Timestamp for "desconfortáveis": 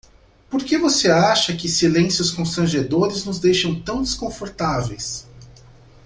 4.01-5.27